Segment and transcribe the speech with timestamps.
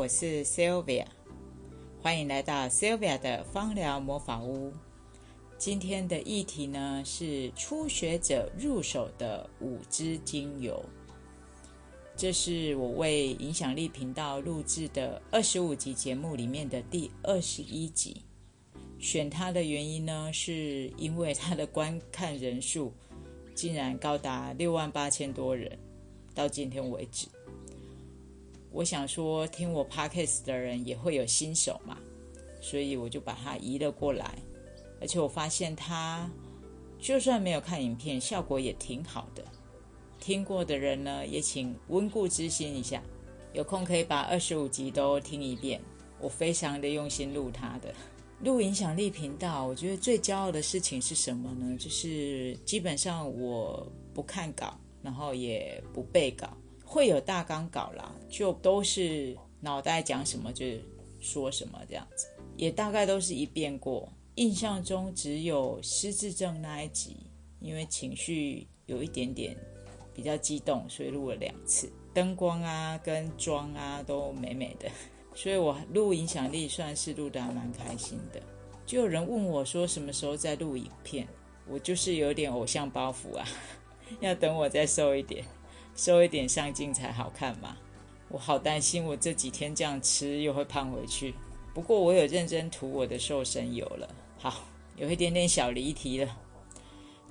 [0.00, 1.04] 我是 Sylvia，
[2.00, 4.72] 欢迎来到 Sylvia 的芳疗魔法屋。
[5.58, 10.82] 今天的议题呢是初学者入手的五支精油，
[12.16, 18.22] 这是我为影响力频道录制的二十五集节目里面的第二十一集。
[18.98, 22.90] 选它的原因呢，是因为它的观看人数
[23.54, 25.78] 竟然高达六万八千多人，
[26.34, 27.26] 到今天为止。
[28.72, 31.98] 我想说，听我 podcast 的人也会有新手嘛，
[32.60, 34.38] 所以我就把它移了过来。
[35.00, 36.30] 而且我发现它
[36.98, 39.44] 就算没有看影片，效果也挺好的。
[40.20, 43.02] 听过的人呢，也请温故知新一下，
[43.54, 45.80] 有空可以把二十五集都听一遍。
[46.20, 47.94] 我非常的用心录它的，
[48.44, 49.64] 录影响力频道。
[49.66, 51.76] 我觉得最骄傲的事情是什么呢？
[51.78, 56.54] 就是基本上我不看稿，然后也不背稿。
[56.90, 60.66] 会有大纲稿啦，就都是脑袋讲什么就
[61.20, 64.12] 说什么这样子，也大概都是一遍过。
[64.34, 67.18] 印象中只有失智症那一集，
[67.60, 69.56] 因为情绪有一点点
[70.12, 71.88] 比较激动，所以录了两次。
[72.12, 74.90] 灯光啊跟妆啊都美美的，
[75.32, 78.42] 所以我录影响力算是录的还蛮开心的。
[78.84, 81.28] 就有人问我说什么时候再录影片，
[81.68, 83.46] 我就是有点偶像包袱啊，
[84.18, 85.44] 要等我再瘦一点。
[85.94, 87.76] 收一点上镜才好看嘛！
[88.28, 91.34] 我好担心，我这几天这样吃又会胖回去。
[91.74, 94.08] 不过我有认真涂我的瘦身油了。
[94.38, 94.62] 好，
[94.96, 96.36] 有一点点小离题了。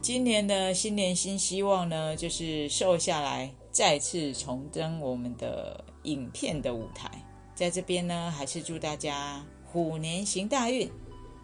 [0.01, 7.09] 今年的新年新希望呢，就是瘦下来，再次重登我们的影片的舞台。
[7.53, 10.89] 在这边呢，还是祝大家虎年行大运。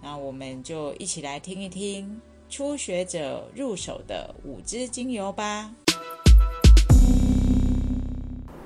[0.01, 5.73] 那我们就一起来听一听初学者入手的五支精油吧。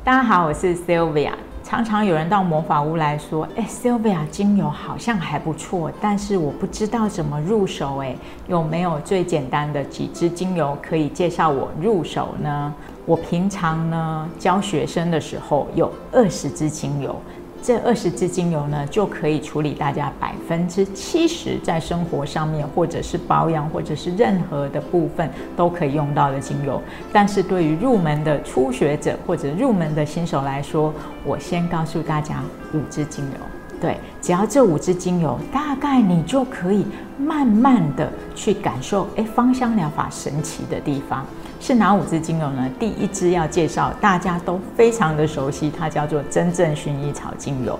[0.09, 1.33] 大家好，我是 Sylvia。
[1.63, 7.99] 常常有人到魔法屋来说：“哎，Sylvia，精油好像还不错，但是我不知道怎么入手。
[7.99, 8.15] 哎，
[8.47, 12.73] 有没有最简单的几支精油可以介绍我入手呢？”
[13.05, 17.15] 我平常呢教学生的时候有二十支精油。
[17.61, 26.81] 这二十支精油呢，就可以处理大家百分之七十在生活上面，或者是保养，或者是任何的部分都可以用到的精油。
[27.11, 30.93] 但是对于入门的初学者或者入门的新手来说，
[31.25, 32.41] 我先告诉大家
[32.73, 33.58] 五支精油。
[33.81, 36.85] 对，只要这五支精油，大概你就可以
[37.17, 41.25] 慢慢的去感受，哎，芳香疗法神奇的地方。
[41.61, 42.69] 是哪五支精油呢？
[42.77, 47.79] 第一支要介绍，大家都非常的熟悉，它叫做真正薰衣草精油。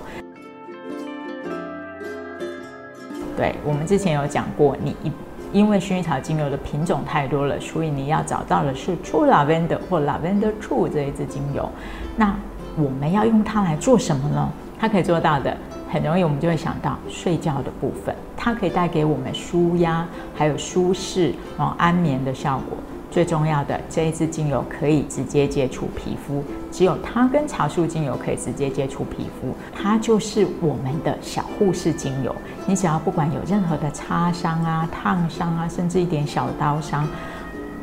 [3.36, 5.12] 对我们之前有讲过，你一
[5.52, 11.68] 因为薰衣草精油的品种太多了，所以你要找到的是 True Lavender 或 Lavender True 这一支精油。
[12.16, 12.34] 那
[12.76, 14.48] 我们要用它来做什么呢？
[14.78, 15.56] 它可以做到的，
[15.90, 22.78] 很容易我们就会想到睡觉的部分，它可以带给我们舒压，还有舒适，然后安眠的效果。
[23.10, 32.32] 最重要的这一支精油可以直接接触皮肤，只有它跟茶树精油可以直接接触皮肤，它就是我们的小护士精油。
[32.66, 37.04] 你只要不管有任何的擦伤啊、烫伤啊，甚至一点小刀伤，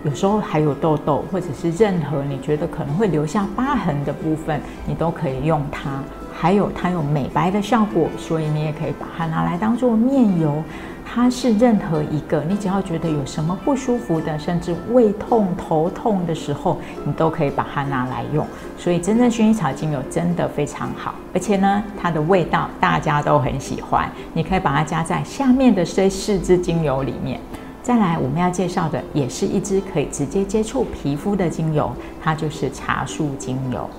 [0.06, 6.02] 有时候还有痘痘，或者是任何你觉得可能会留下疤痕的部分，你都可以用它。
[6.40, 10.64] 还有它有美白的效果，所以你也可以把它拿来当做面油。
[11.10, 18.46] 它是任何一个，你只要觉得有什么不舒服的，甚至胃痛、头痛的时候，你都可以把它拿来用。
[18.78, 24.12] 所以，真正薰衣草精油真的非常好，而且呢，它的味道大家都很喜欢。
[24.34, 27.40] 你可以把它加在下面的这四支精油里面。
[27.82, 31.90] 再来，我们要介绍的也是一支可以直接接触皮肤的精油，
[32.22, 33.90] 它就是茶树精油。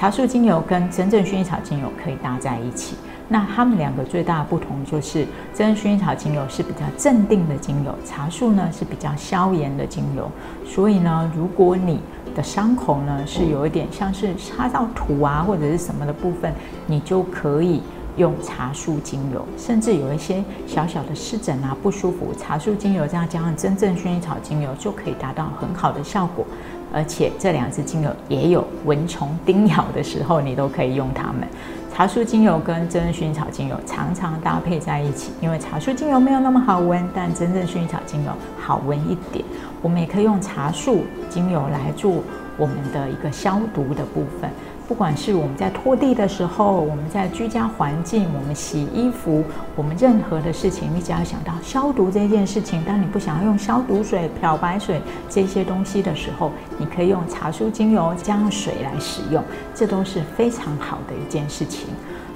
[0.00, 2.96] 茶树精油跟真正薰衣草精油可以搭在一起。
[3.28, 10.26] 那它们两个最大的不同就是，真薰衣草精油是比较镇定的精油，茶树呢是比较消炎的精油。
[10.64, 12.00] 所以呢，如果你
[12.34, 16.50] 的伤口呢是有一点像是擦到土啊或者是什么的部分，
[16.86, 17.82] 你就可以
[18.16, 19.46] 用茶树精油。
[19.58, 26.46] 甚至有一些小小的湿疹啊不舒服，茶树精油这样加上真正薰衣草精油就可以达到很好的效果。
[26.92, 31.46] 而且这两支精油也有蚊虫叮咬的时候，你都可以用它们。
[31.92, 39.44] 茶树精油跟真正薰衣草精油常常搭配在一起，因为茶树精油没有那么好闻，但真正薰衣草精油好闻一点。
[39.82, 42.22] 我们也可以用茶树精油来做
[42.60, 44.48] 我们的一个消毒的部分。
[44.86, 49.44] 不管是我们在拖地的时候，我们在居家环境，我们洗衣服，
[49.76, 59.40] 我们任何的事情，你只要想到消毒这件事情，当你不想要用消毒水、漂白水这些东西的时候，你可以用茶树精油加水来使用，
[59.72, 61.86] 这都是非常好的一件事情。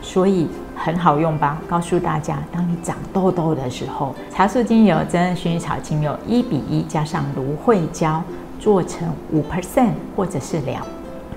[0.01, 1.59] 所以很好用吧？
[1.67, 8.23] 告诉大家，当你长痘痘的时候，茶树精油、真薰衣草精油一比一加上芦荟胶，
[8.59, 10.85] 做成五 percent 或者是两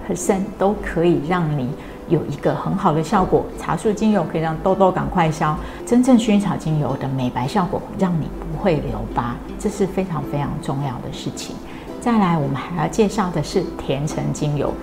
[0.08, 1.70] percent 都可以让你
[2.08, 3.46] 有一个很好的效果。
[3.60, 11.56] 茶树精油可以让痘痘赶快消，真正薰衣草精油的美白效果让你不会留疤，这是非常非常重要的事情。
[12.00, 14.74] 再来，我们还要介绍的是甜橙精油。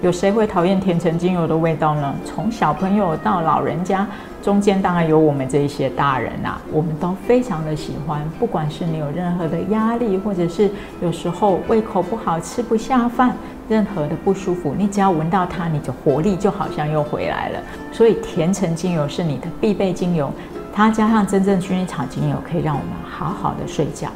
[0.00, 2.14] 有谁会讨厌甜橙精油的味道呢？
[2.24, 4.06] 从小朋友到老人家，
[4.40, 8.22] 中间当然有我们这一些大人呐，我们都非常的喜欢。
[8.38, 10.70] 不管是你有任何的压力，或者是
[11.02, 13.36] 有时候胃口不好吃不下饭，
[13.68, 17.58] 任何的不舒服，你只要闻到它，你的活力就好像又回来了。
[17.90, 20.30] 所以甜橙精油是你的必备精油，
[20.72, 24.08] 它加上真正薰衣草精油，可以让我们好好的睡觉。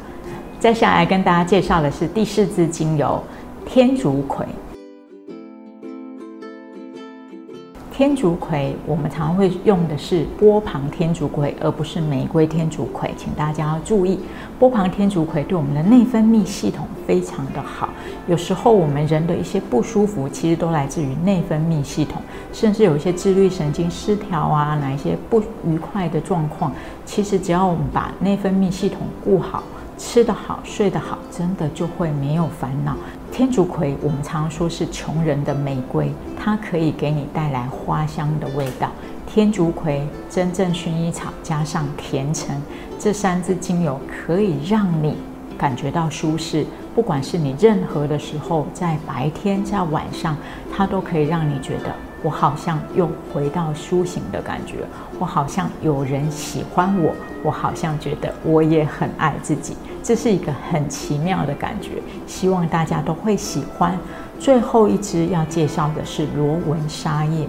[0.61, 3.21] 再下来跟大家介绍的是第四支精油
[3.65, 4.45] 天竺葵。
[7.95, 14.19] 天竺葵，我们常会用的是波旁天竺葵，而不是玫瑰天竺葵，请大家要注意。
[14.57, 17.89] 波旁天竺葵对我们的内分泌系统非常的好。
[18.25, 22.19] 有时候我们人的一些不舒服，其实都来自于内分泌系统，
[22.51, 26.71] 甚至有一些自律神经失调啊，哪一些不愉快的状况，
[27.05, 29.61] 其实只要我们把内分泌系统顾好。
[30.05, 32.95] 吃得好，睡得好，真的就会没有烦恼。
[33.31, 38.91] 天竺葵，我们常说是穷人的玫瑰，它可以给你带来花香的味道。
[39.25, 42.53] 天竺葵、真正薰衣草加上甜橙，
[42.99, 45.15] 这三支精油可以让你
[45.57, 46.65] 感觉到舒适。
[46.93, 50.35] 不管是你任何的时候，在白天、在晚上，
[50.71, 51.95] 它都可以让你觉得。
[52.23, 54.77] 我好像又回到苏醒的感觉，
[55.19, 63.97] 我好像有人喜欢我，我好像觉得我也很爱自己，这是一个很奇妙的感觉，希望大家都会喜欢。
[64.39, 67.47] 最后一支要介绍的是罗纹沙叶。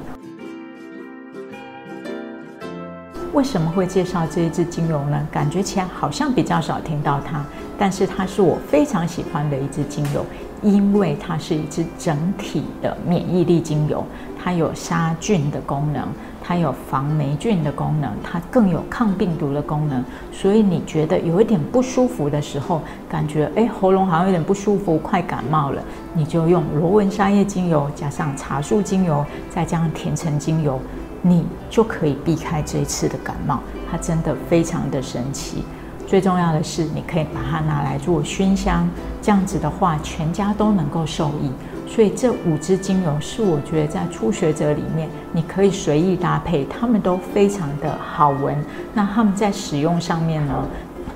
[3.32, 5.26] 为什么会介绍这一支精油呢？
[5.30, 7.44] 感觉起来好像比较少听到它，
[7.76, 10.24] 但是它是我非常喜欢的一支精油，
[10.64, 14.02] 因为它是一支整体的免疫力精油，
[14.42, 16.08] 它有杀菌的功能，
[16.42, 20.02] 它有防霉菌的功能，它更有抗病毒的功能。
[20.32, 25.82] 所以你觉得有一点不舒服的时候，感觉哎喉咙好像有点不舒服，快感冒了，
[26.14, 30.80] 你就用罗纹沙叶精油加上茶树精油，再加上甜橙精油。
[31.26, 33.58] 你就可以避开这一次的感冒，
[33.90, 35.64] 它真的非常的神奇。
[36.06, 38.88] 最重要的是，你可以把它拿来做熏香，
[39.20, 41.50] 这样子的话，全家都能够受益。
[41.88, 48.56] 所以这五支精油是我觉得在初学者里面，你可以随意搭配，它们都非常的好闻。
[48.92, 50.54] 那它们在使用上面呢？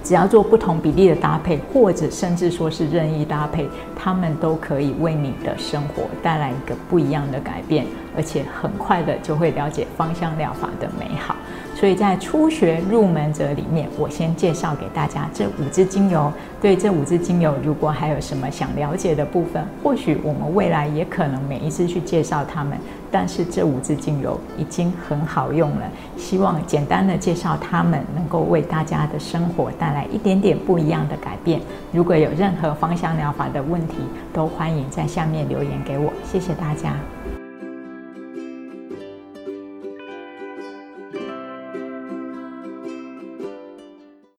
[0.04, 7.84] 只要做不同比例的搭配，或者甚至说是任意搭配，它们都可以为你的生活带来一个不一样的改变，
[8.16, 11.34] 而且很快的就会了解芳香疗法的美好。
[11.78, 16.32] 所以在初学入门者里面，我先介绍给大家这五支精油。
[16.60, 22.76] 对这五支精油，如果还有什么想了解的部分，或许我们未来也可能每一支去介绍它们。
[23.12, 31.60] 但是这五支精油已经很好用了，希望简单的介绍它们，能够为大家的生活带来一点点不一样的改变。
[31.92, 33.98] 如果有任何芳香疗法的问题，
[34.32, 36.12] 都欢迎在下面留言给我。
[36.24, 36.96] 谢谢大家。